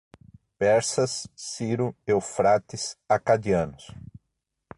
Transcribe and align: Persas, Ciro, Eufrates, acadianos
Persas, 0.57 1.27
Ciro, 1.35 1.95
Eufrates, 2.07 2.97
acadianos 3.07 3.91